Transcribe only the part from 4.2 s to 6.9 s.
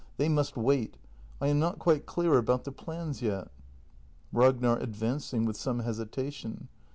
Ragnar. [Advancing, with some hesitation.